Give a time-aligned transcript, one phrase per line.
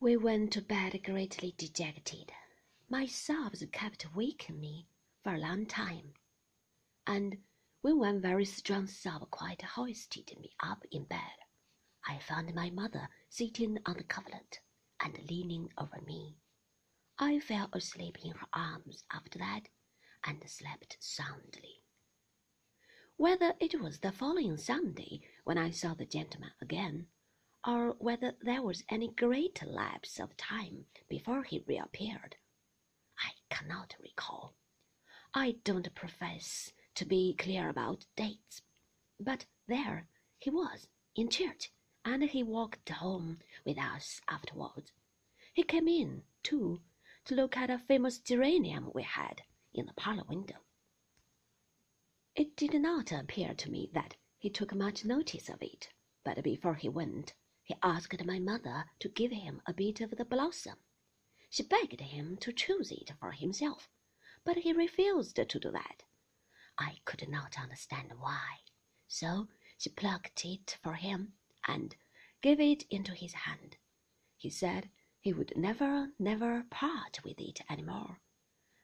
[0.00, 2.30] We went to bed greatly dejected.
[2.88, 4.86] My sobs kept waking me
[5.24, 6.14] for a long time,
[7.04, 7.42] and
[7.80, 11.38] when one very strong sob quite hoisted me up in bed,
[12.06, 14.60] I found my mother sitting on the coverlet
[15.00, 16.36] and leaning over me.
[17.18, 19.68] I fell asleep in her arms after that,
[20.22, 21.82] and slept soundly.
[23.16, 27.08] Whether it was the following Sunday when I saw the gentleman again,
[27.68, 32.34] or whether there was any great lapse of time before he reappeared,
[33.18, 34.54] I cannot recall.
[35.34, 38.62] I don't profess to be clear about dates,
[39.20, 41.70] but there he was in church,
[42.06, 44.90] and he walked home with us afterwards.
[45.52, 46.80] He came in, too,
[47.26, 49.42] to look at a famous geranium we had
[49.74, 50.60] in the parlor window.
[52.34, 55.90] It did not appear to me that he took much notice of it,
[56.24, 57.34] but before he went,
[57.68, 60.78] he asked my mother to give him a bit of the blossom.
[61.50, 63.90] She begged him to choose it for himself,
[64.42, 66.02] but he refused to do that.
[66.78, 68.60] I could not understand why,
[69.06, 71.34] so she plucked it for him
[71.66, 71.94] and
[72.40, 73.76] gave it into his hand.
[74.38, 78.18] He said he would never, never part with it any more,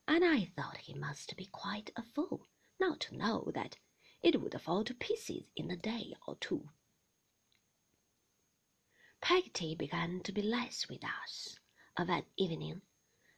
[0.06, 3.78] and I thought he must be quite a fool not to know that
[4.23, 6.69] it would fall to pieces in a day or two.
[9.25, 11.58] Peggotty began to be less with us
[11.97, 12.83] of an evening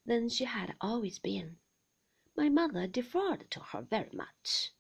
[0.04, 1.60] than she had always been.
[2.36, 4.72] My mother deferred to her very much,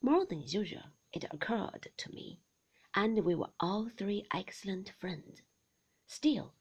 [0.00, 2.40] more than usual, it occurred to me,
[2.94, 5.42] and we were all three excellent friends.
[6.06, 6.54] Still,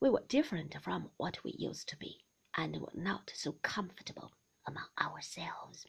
[0.00, 2.24] we were different from what we used to be,
[2.56, 4.32] and were not so comfortable
[4.66, 5.86] among ourselves.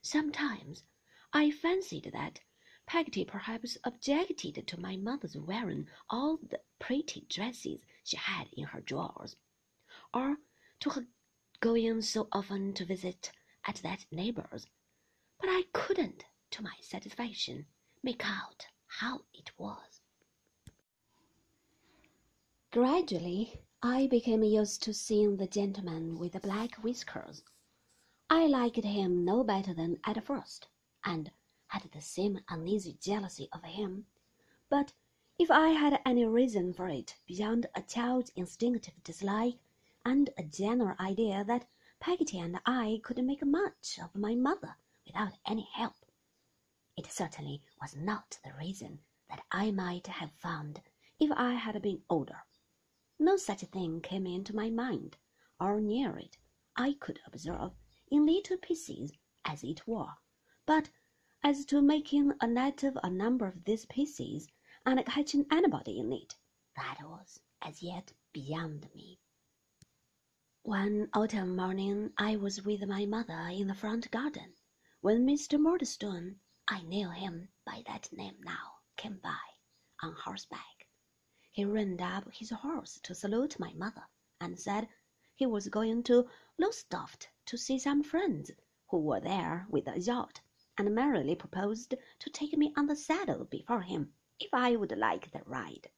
[0.00, 0.84] Sometimes
[1.34, 2.40] I fancied that
[2.92, 8.80] Peggotty perhaps objected to my mother's wearing all the pretty dresses she had in her
[8.80, 9.36] drawers,
[10.12, 10.38] or
[10.80, 11.06] to her
[11.60, 13.30] going so often to visit
[13.64, 14.66] at that neighbor's,
[15.38, 17.64] but I couldn't, to my satisfaction,
[18.02, 20.00] make out how it was.
[22.72, 27.44] Gradually, I became used to seeing the gentleman with the black whiskers.
[28.28, 30.66] I liked him no better than at first,
[31.04, 31.30] and
[31.70, 34.04] had the same uneasy jealousy of him.
[34.68, 34.92] But
[35.38, 39.54] if I had any reason for it beyond a child's instinctive dislike
[40.04, 41.68] and a general idea that
[42.00, 44.76] Peggotty and I could make much of my mother
[45.06, 45.94] without any help,
[46.96, 48.98] it certainly was not the reason
[49.28, 50.82] that I might have found
[51.20, 52.42] if I had been older.
[53.18, 55.18] No such thing came into my mind,
[55.60, 56.36] or near it,
[56.74, 57.72] I could observe
[58.10, 59.12] in little pieces,
[59.44, 60.14] as it were,
[60.66, 60.90] but
[61.42, 64.46] as to making a net of a number of these pieces
[64.84, 66.34] and catching anybody in it,
[66.76, 69.18] that was as yet beyond me.
[70.62, 74.52] One autumn morning I was with my mother in the front garden,
[75.00, 75.58] when Mr.
[75.58, 76.36] Murdstone,
[76.68, 79.38] I knew him by that name now, came by,
[80.02, 80.88] on horseback.
[81.50, 84.04] He reined up his horse to salute my mother,
[84.42, 84.88] and said
[85.34, 88.50] he was going to Lowestoft to see some friends
[88.90, 90.42] who were there with a yacht,
[90.80, 95.30] and merrily proposed to take me on the saddle before him if I would like
[95.30, 95.90] the ride.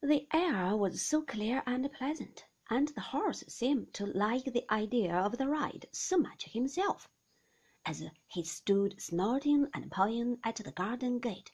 [0.00, 5.14] The air was so clear and pleasant, and the horse seemed to like the idea
[5.14, 7.06] of the ride so much himself,
[7.84, 11.52] as he stood snorting and pawing at the garden gate,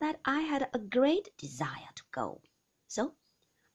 [0.00, 2.40] that I had a great desire to go.
[2.88, 3.16] So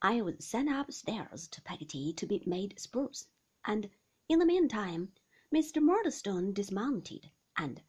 [0.02, 3.28] I was sent upstairs to Peggotty to be made spruce
[3.64, 3.92] and
[4.28, 5.14] in the meantime
[5.53, 5.81] Mr.
[5.81, 7.81] Murdstone dismounted, and,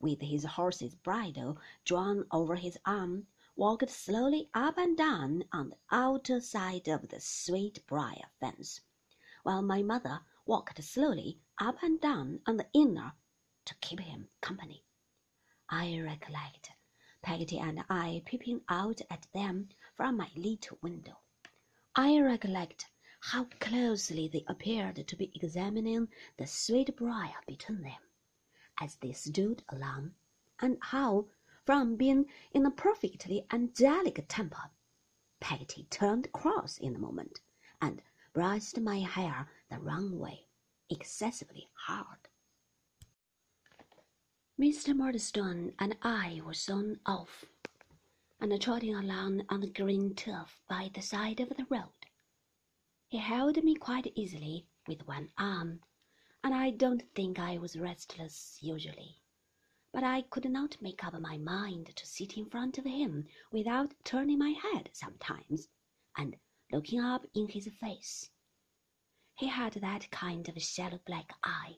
[0.00, 5.78] with his horse's bridle drawn over his arm, walked slowly up and down on the
[5.92, 8.80] outer side of the sweet-briar fence,
[9.44, 13.12] while my mother walked slowly up and down on the inner
[13.64, 14.84] to keep him company.
[15.68, 16.72] I recollect
[17.22, 21.20] Peggotty and I peeping out at them from my little window.
[21.94, 22.90] I recollect
[23.28, 26.06] how closely they appeared to be examining
[26.36, 28.02] the sweet-briar between them,
[28.78, 30.12] as they stood alone,
[30.60, 31.26] and how,
[31.64, 34.70] from being in a perfectly angelic temper,
[35.40, 37.40] Peggotty turned cross in a moment,
[37.80, 38.02] and
[38.34, 40.46] brushed my hair the wrong way,
[40.90, 42.28] excessively hard.
[44.60, 44.94] Mr.
[44.94, 47.46] Murdstone and I were soon off,
[48.38, 52.03] and trotting along on the green turf by the side of the road.
[53.14, 55.84] He held me quite easily with one arm,
[56.42, 59.20] and I don't think I was restless usually.
[59.92, 63.94] But I could not make up my mind to sit in front of him without
[64.02, 65.68] turning my head sometimes,
[66.16, 66.40] and
[66.72, 68.30] looking up in his face.
[69.36, 71.76] He had that kind of shallow black eye.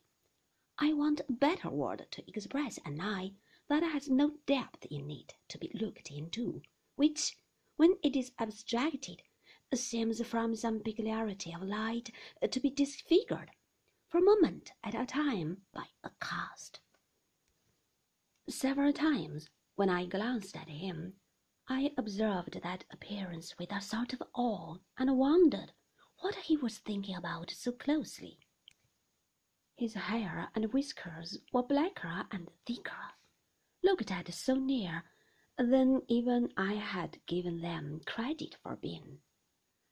[0.79, 3.35] I want a better word to express an eye
[3.69, 6.63] that has no depth in it to be looked into,
[6.95, 7.37] which,
[7.77, 9.23] when it is abstracted,
[9.75, 12.11] seems from some peculiarity of light
[12.43, 13.51] uh, to be disfigured
[14.09, 16.81] for a moment at a time by a cast.
[18.49, 21.15] Several times, when I glanced at him,
[21.69, 25.73] I observed that appearance with a sort of awe and wondered
[26.21, 28.39] what he was thinking about so closely.
[29.75, 33.13] His hair and whiskers were blacker and thicker,
[33.83, 35.03] looked at so near
[35.59, 39.19] than even I had given them credit for being.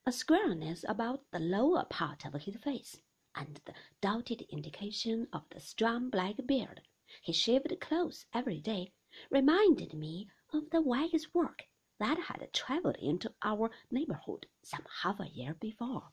[0.07, 3.01] A squareness about the lower part of his face,
[3.35, 3.73] and the
[4.03, 6.83] dotted indication of the strong black beard
[7.23, 8.93] he shaved close every day,
[9.31, 11.69] reminded me of the wax work
[11.99, 16.13] that had travelled into our neighborhood some half a year before.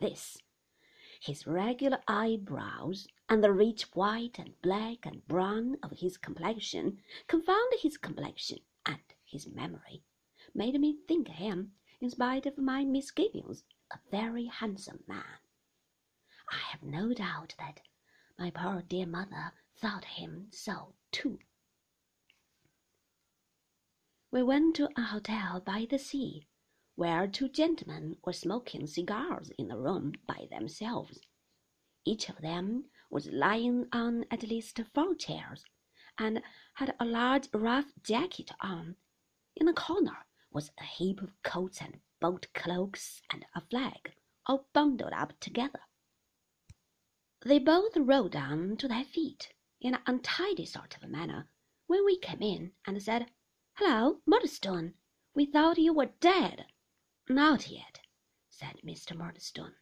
[0.00, 0.36] This,
[1.20, 7.78] his regular eyebrows, and the rich white and black and brown of his complexion, confounded
[7.82, 10.02] his complexion and his memory,
[10.52, 13.62] made me think him, in spite of my misgivings,
[13.92, 15.38] a very handsome man.
[16.50, 17.80] I have no doubt that
[18.36, 21.38] my poor dear mother thought him so too.
[24.32, 26.48] We went to a hotel by the sea,
[26.96, 31.20] where two gentlemen were smoking cigars in a room by themselves.
[32.04, 35.64] Each of them was lying on at least four chairs,
[36.18, 36.42] and
[36.74, 38.96] had a large rough jacket on.
[39.54, 44.14] In a corner was a heap of coats and boat cloaks and a flag,
[44.46, 45.80] all bundled up together.
[47.44, 51.48] They both rolled down to their feet in an untidy sort of a manner
[51.86, 53.30] when we came in, and said,
[53.74, 54.94] Hello, Murdstone!
[55.34, 56.66] We thought you were dead.
[57.28, 58.00] Not yet,
[58.48, 59.16] said Mr.
[59.16, 59.74] Murdstone.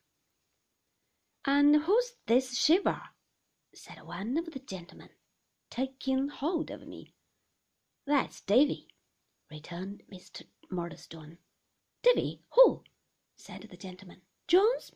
[1.44, 3.00] And who's this shiver?
[3.74, 5.10] said one of the gentlemen,
[5.70, 7.14] taking hold of me.
[8.06, 8.88] That's Davy,
[9.50, 10.46] returned Mr.
[10.70, 11.38] Murdstone.
[12.02, 12.84] Davy, who?
[13.36, 14.22] said the gentleman.
[14.46, 14.92] Jones?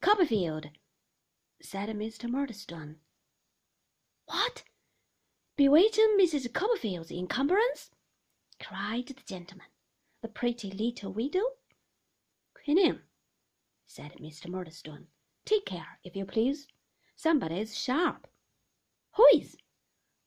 [0.00, 0.70] Copperfield,
[1.60, 2.28] said Mr.
[2.28, 2.96] Murdstone.
[4.26, 4.64] What?
[5.56, 6.52] Bewitching Mrs.
[6.52, 7.90] Copperfield's encumbrance?
[8.60, 9.66] cried the gentleman.
[10.20, 11.44] The pretty little widow?
[12.54, 13.00] Quinion
[13.86, 14.48] said Mr.
[14.48, 15.06] Murdstone.
[15.44, 16.66] Take care, if you please.
[17.14, 18.26] Somebody's sharp.
[19.16, 19.56] Who is?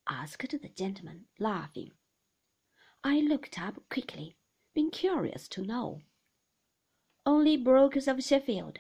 [0.07, 1.92] asked the gentleman, laughing.
[3.07, 4.36] I looked up quickly,
[4.74, 6.02] being curious to know.
[7.24, 8.80] Only Brooks of Sheffield,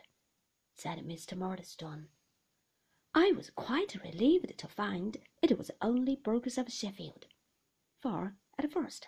[0.73, 1.37] said Mr.
[1.37, 2.07] Murdstone.
[3.13, 7.27] I was quite relieved to find it was only Brooks of Sheffield,
[8.01, 9.07] for at first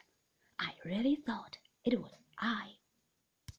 [0.60, 2.77] I really thought it was I.